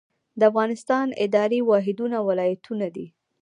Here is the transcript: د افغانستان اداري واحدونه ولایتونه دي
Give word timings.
د 0.39 0.41
افغانستان 0.51 1.07
اداري 1.25 1.59
واحدونه 1.69 2.17
ولایتونه 2.27 2.87
دي 2.95 3.05